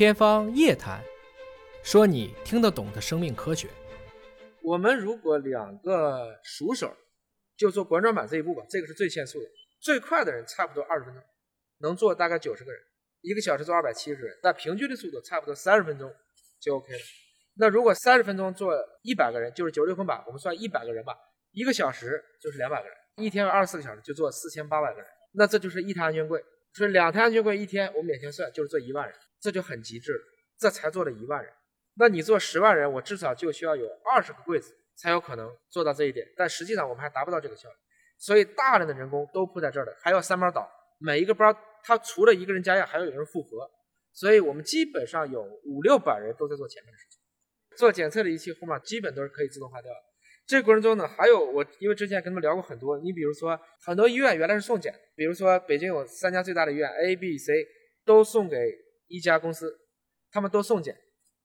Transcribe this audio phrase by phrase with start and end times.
[0.00, 1.04] 天方夜谭，
[1.82, 3.68] 说你听得懂的生命科学。
[4.62, 6.96] 我们如果两个熟手
[7.54, 9.44] 就做管转板这一步吧，这个是最限速的，
[9.78, 11.22] 最快的人差不多二十分钟，
[11.80, 12.80] 能做大概九十个人，
[13.20, 16.10] 一个小时做二百七十人，那平均的速度差不多三十分钟
[16.58, 17.00] 就 OK 了。
[17.58, 21.14] 那如果三十分钟做一百个人，就是九六分板，我们算一百个人吧，
[21.50, 26.42] 一个小时就是两百个人，一天二十四个小时就做四千八百个人，那这就是一台安全柜。
[26.72, 30.20] 说两台安全柜一天，我们勉强算就是做一万人，这就很极致了。
[30.58, 31.50] 这才做了一万人，
[31.94, 36.26] 那你做十万人，我至少就需要有二十个柜子才有可能做到这一点。
[36.36, 37.74] 但实际上我们还达不到这个效率，
[38.18, 41.50] 所以大量的人工都铺在这儿了，还要三包倒，每一个包
[41.82, 43.70] 它除了一个人加压，还要有人复合，
[44.12, 47.18] 所以我们基本上有五六百人都在做前面的事情。
[47.78, 50.09] 做检测的仪器后面基本都是可以自动化掉的。
[50.50, 57.64] 这个过程中呢，还有我因为之前跟他们聊过很多，你比如说很多医院原来是送检，比如说北京有三家最大的医院 A、B、C
[58.04, 58.56] 都送给
[59.06, 59.72] 一家公司，
[60.32, 60.92] 他们都送检，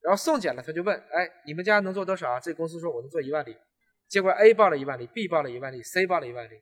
[0.02, 2.40] 然后送检了他就问，哎，你们家能做多少啊？
[2.40, 3.56] 这公司说我能做一万例，
[4.08, 6.60] 结果 A 报了一万例，B 报了一万例，C 报了一万例，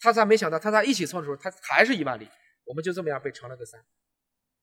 [0.00, 2.26] 他咋没想到他仨一起凑的时候他还是一万例，
[2.64, 3.80] 我们就这么样被乘了个三，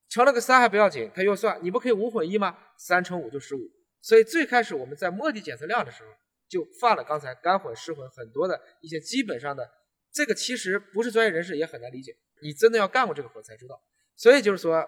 [0.10, 2.58] 乘了个三还不要紧，他又算你不可以五混一吗？
[2.78, 3.60] 三乘五就十五，
[4.02, 6.10] 所以最开始我们在摸底检测量的时候。
[6.50, 9.70] 就犯了刚才干混湿混很多的一些基本上的，
[10.12, 13.80] 这个其实不是专业人士也很难理解，你真的要干过这个活才知道。
[14.16, 14.84] 所以就是说，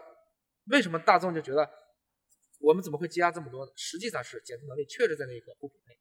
[0.72, 1.70] 为什么大众就觉得
[2.60, 3.72] 我们怎么会积压这么多呢？
[3.76, 5.98] 实际上是检测能力确实在那一刻不匹配。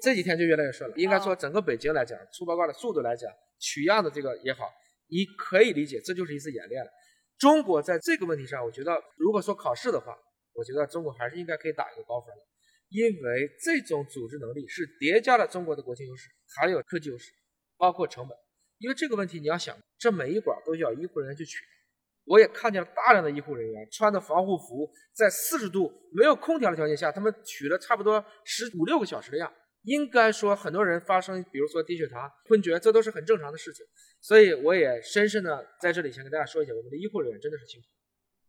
[0.00, 0.96] 这几天就越来越顺了。
[0.96, 4.70] 应该说整个北京来讲，出报告的速度来讲，取样的这个也好，
[5.08, 6.90] 你可以理解，这就是一次演练了。
[7.36, 10.16] 中国在这个问题上，我觉得如果说考试的话，
[10.52, 12.42] 我觉得中国还是应该可以打一个高分的。
[12.88, 17.30] 因为这种组织能力是叠加了中国的国情优势，还有科技优势，
[17.76, 18.36] 包括成本。
[18.78, 21.58] 因为这个问题你要想，这每一管都需要医护人员去取。
[22.24, 29.52] 我也看见了大量的医护人员穿着防护服，在四十度没有空调的条件下，他们取了差不多十五六个小时的样。
[29.82, 33.86] 应该说，很多人发生，比如说低血糖、昏厥，这都是很正常的事情。
[34.20, 37.86] 所以，我也深深的在这里先跟大家说一下，我们的医护人员真的是辛苦，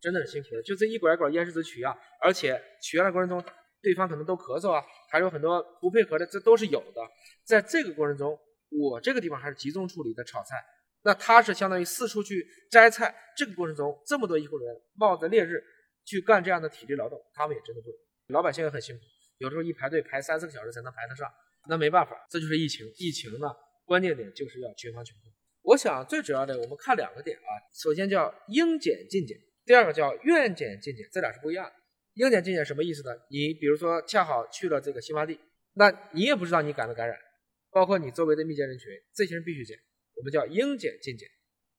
[0.01, 0.61] 真的是辛苦的。
[0.63, 3.43] 就这一管一管咽拭子取样，而且取样的过程中。
[3.81, 7.01] 对方可能都咳嗽啊，还有很多不配合的，这都是有的。
[7.45, 8.37] 在这个过程中，
[8.69, 10.55] 我这个地方还是集中处理的炒菜，
[11.03, 13.15] 那他是相当于四处去摘菜。
[13.37, 15.63] 这个过程中，这么多医护人员冒着烈日
[16.05, 18.33] 去干这样的体力劳动，他们也真的不容易。
[18.33, 19.01] 老百姓也很辛苦，
[19.37, 21.27] 有时候一排队排三四个小时才能排得上。
[21.67, 22.85] 那没办法，这就是疫情。
[22.97, 23.47] 疫情呢，
[23.85, 25.31] 关键点就是要群防群控。
[25.61, 31.73] 我想最主要的，我们看两个点啊，首先叫应检尽检，第二个叫愿检尽检，这俩是不一样的。
[32.19, 33.15] 应检尽检什么意思呢？
[33.29, 35.39] 你比如说恰好去了这个新发地，
[35.75, 37.17] 那你也不知道你感没感染，
[37.71, 39.79] 包括你周围的密接人群，这些人必须检，
[40.15, 41.29] 我们叫应检尽检。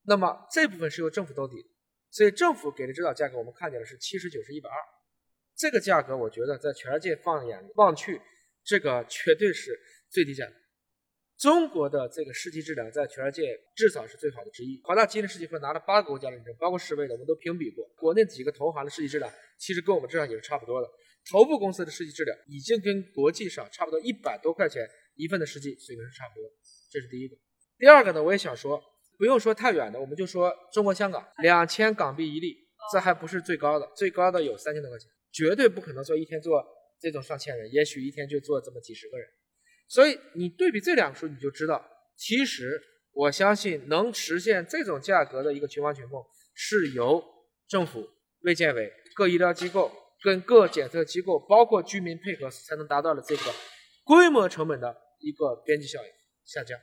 [0.04, 1.68] 那么这部分是由政府兜底的，
[2.10, 4.76] 所以政府给的指导价格我们看见了是七十九十一百二，
[5.54, 8.18] 这个价格我觉得在全世界放眼望去，
[8.64, 10.54] 这个绝对是最低价格。
[11.40, 14.78] 中国的这个试剂质量在全世界至少是最好的之一。
[14.84, 17.82] 华大基因的试剂会拿了八个国家认证，包括世卫的，我们都评比过。
[17.96, 20.88] 国内几个投行的试剂质量，其实跟我们质量也是差不多的。
[21.30, 26.54] 头部公司的试剂质量已经跟国际上差不多一百多块钱一份的试剂水平是差不多的，
[26.90, 27.34] 这是第一个。
[27.78, 28.78] 第二个呢，我也想说，
[29.16, 32.54] 不用说太远的，我们就说中国香港两千港币一粒，
[32.92, 36.62] 这还不是最高的，最高的有三千多块钱，绝对不可能说一天做
[37.00, 39.26] 这种上千人，也许一天就做这么几十个人。
[39.90, 41.84] 所以你对比这两个数，你就知道，
[42.16, 42.80] 其实
[43.12, 46.24] 我相信能实现这种价格的一个群防群控，
[46.54, 47.20] 是由
[47.66, 48.08] 政府、
[48.42, 49.90] 卫健委、各医疗机构
[50.22, 53.42] 跟各检测机构，包括居民配合，才能达到了这个
[54.04, 56.08] 规模成本的一个边际效应
[56.44, 56.78] 下降。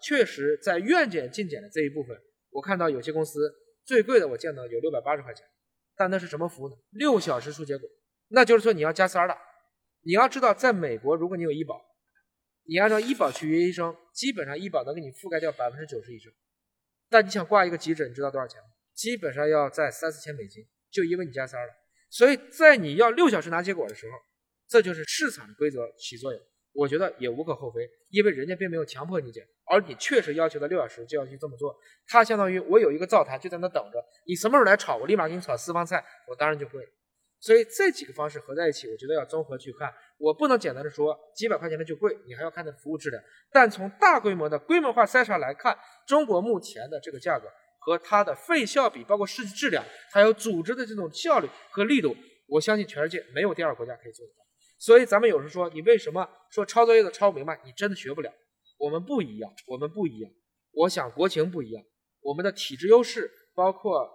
[0.00, 2.16] 确实，在院检进检的这一部分，
[2.50, 3.52] 我看到有些公司
[3.84, 5.44] 最贵的我见到有六百八十块钱，
[5.96, 6.76] 但那是什么服务呢？
[6.92, 7.90] 六小时出结果，
[8.28, 9.36] 那就是说你要加三的。
[10.02, 11.93] 你要知道，在美国，如果你有医保。
[12.66, 16.32] 你按照医保去约医生，基本上医保能给你覆盖掉百分之九十以上。
[17.10, 18.66] 但你想挂一个急诊，你知道多少钱吗？
[18.94, 21.72] 基本上要在三四千美金，就因为你加三了。
[22.08, 24.16] 所以在你要六小时拿结果的时候，
[24.68, 26.40] 这就是市场的规则起作用。
[26.72, 31.76] 我觉得也无可厚非，因为人家并没有强迫你检，而你确实要求他六小时就要去这么做。
[32.06, 36.80] 他相当于我有一个灶台就在那等着，你什么时候来炒，我立马给你炒私房菜，我当然就会。
[37.44, 39.92] 所以这几个方式合在一起，我觉得要综合去看。
[40.16, 43.22] 我不能简单的说几百块钱的就贵，你还要看它服务质量。
[43.52, 47.46] 但从大规模的规模化筛查来看，中国目前的这个价格
[47.80, 54.38] 和它的费效比，包括试剂质量，还有组织的这种效率和力度，我相信全世界没有第二个国家可以做得到。
[54.78, 57.60] 所以咱们有时说，你为什么说抄作业的抄不明白？
[57.62, 58.32] 你真的学不了。
[58.78, 60.32] 我们不一样，我们不一样。
[60.72, 61.84] 我想国情不一样，
[62.22, 64.10] 我们的体制优势，包括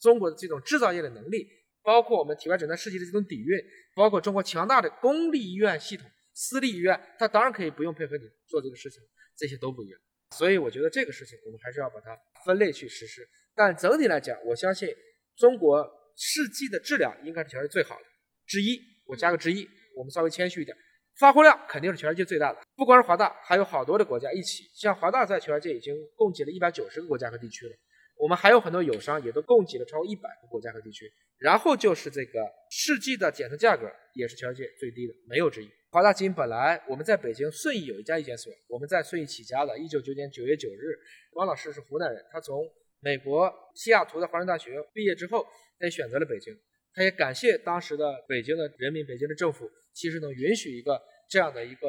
[0.00, 1.46] 中国的这种制造业的能力。
[1.82, 3.58] 包括我们体外诊断试剂的这种底蕴，
[3.94, 9.02] 包括中国强大的公立医院系统、私立医院，它当然可以不用配合你做这个事情，
[9.36, 10.00] 这些都不一样。
[10.30, 13.28] 所以我觉得这个事情我们还是要把它分类去实施。
[13.54, 14.88] 但整体来讲，我相信
[15.36, 15.86] 中国
[16.16, 18.04] 试剂的质量应该是全世界最好的
[18.46, 20.76] 之一，我加个之一，我们稍微谦虚一点。
[21.18, 24.64] 发货量肯定是全世界最大的，不光是华大，还有好多的国家一起。
[24.74, 27.76] 像华大在全世界已经供给了一百九十个国家和地区了，
[28.16, 31.10] 我们还有很多友商也都供给了超过一百个国家和地区。
[31.38, 35.68] 然后就是这个试剂的检测价格也是全世界最低的，没有之一。
[35.90, 40.96] 华大基因本来我们在北京顺义有一家医检所，我们在顺义起家的，一九九年九月九日，
[41.32, 42.64] 王老师是湖南人，他从
[43.00, 45.44] 美国西雅图的华盛大学毕业之后，
[45.78, 46.56] 他也选择了北京。
[46.94, 51.88] 他也感谢当时的北京的人民、北京的政府，其实能允许一个这样的一个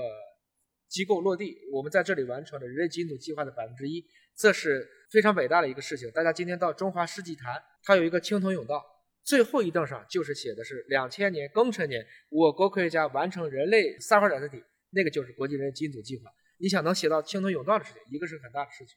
[0.87, 1.59] 机构落地。
[1.71, 4.03] 我们在这里完成了人类基因组计划的百分之一，
[4.35, 6.09] 这是非常伟大的一个事情。
[6.11, 8.83] 大家今天到中华世纪坛，它有一个青铜甬道，
[9.23, 16.31] 最后一凳上就是写的是两千年庚辰年，我国科学家完成人类三号染色体，那个就是国际人类基因组计划。
[16.57, 18.95] 你想能写到青铜甬道的事情，一个是很大的事情。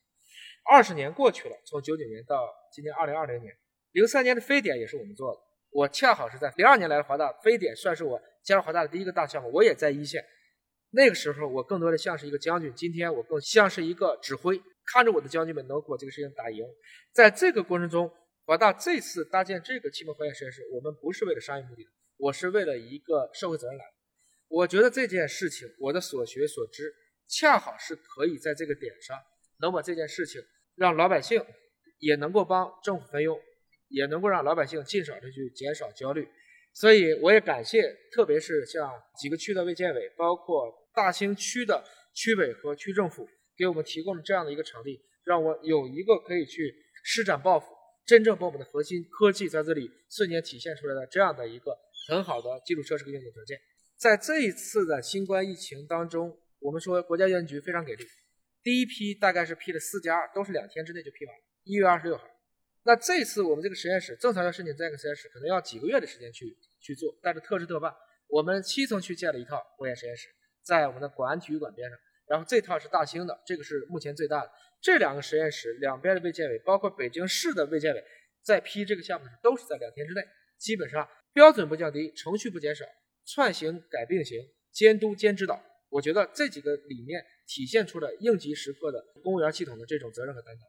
[0.70, 3.54] 二十年过去了，从九九年到今年二零二零年，
[3.92, 5.40] 零三年的非典也是我们做的。
[5.70, 10.24] 我恰好是在零二年来的华大，非典算是我加入华大的第一个大项目，我也在一线。
[10.90, 16.64] 那个时候我更多的像是一个将军，今天我更像是一个指挥，看着我的将军们能把这个事情打赢。
[17.12, 18.10] 在这个过程中，
[18.44, 23.86] 华大这次搭建这个气门化验实验室，我们不是为了商业目的的，我是为了一个社会责任感。
[24.48, 26.94] 我觉得这件事情，我的所学所知，
[27.28, 29.18] 恰好是可以在这个点上，
[29.60, 30.40] 能把这件事情
[30.74, 31.44] 让老百姓
[31.98, 33.38] 也能够帮政府分忧。
[33.88, 36.28] 也能够让老百姓尽少的去减少焦虑，
[36.74, 47.66] 所以我也感谢，特别是像几个区的卫健委，包括大兴区的区委和区政府，给我们提供了这样的一个场地，让我有一个可以去施展抱负，
[48.04, 51.76] 真正把我们的核心科技在这里瞬间体现出来的这样的一个
[52.08, 53.58] 很好的基础设施和硬件条件。
[53.96, 58.04] 在这一次的新冠疫情当中，我们说国家药监局非常给力，
[58.62, 62.24] 第一批大概是批了四家，都是两天之内就批完了，一月二十六号。
[62.84, 67.92] 那这次我们这个实验室正常要申请这样一个实验室，可能要几个月的时间去去做，但是特事特办，
[68.28, 70.28] 我们七层去建了一套化验实验室，
[70.62, 71.98] 在我们的广安体育馆边上，
[72.28, 74.50] 然后这套是大兴的，这个是目前最大的。
[74.80, 78.04] 这两个实验室两边的卫健委，包括北京市的卫健委，
[78.42, 80.22] 在批这个项目时，都是在两天之内，
[80.58, 82.84] 基本上标准不降低，程序不减少，
[83.26, 84.38] 串行改并行，
[84.70, 85.60] 监督兼指导。
[85.88, 90.62] 我觉得这几个理念体现出了应急时刻的公务员系统的这种责任和担当。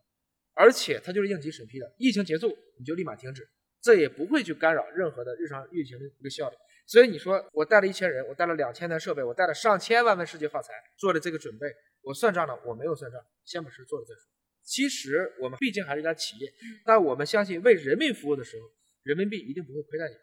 [0.54, 3.48] 而且它就是应急审批的，疫情结束你就立马停止，
[3.82, 6.56] 这也不会去干扰任何的日常运行的一个效率。
[6.88, 11.68] 所以你说我带了一千人，我带了两千台设备，我带了上千万份世界发财做了这个准备，
[12.02, 14.22] 我算账了，我没有算账，先把事做了再说。
[14.64, 16.50] 其实我们毕竟还是一家企业，
[16.86, 18.66] 但我们相信为人民服务的时候，
[19.04, 20.16] 人民币一定不会亏待你。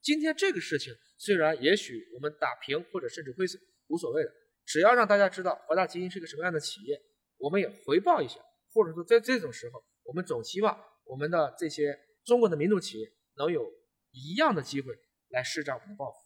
[0.00, 4.32] 今天这个事情虽然也许我们打平或者甚至亏损无所谓的，
[4.64, 7.00] 只要让大家知道华大基因是个什么样的企业，
[7.36, 8.40] 我们也回报一下。
[8.74, 13.70] 或者说，在这种时候，我们总希望我们的这些中国的民族企业能有
[14.12, 14.94] 一样的机会
[15.32, 16.21] 来施展我们的抱负。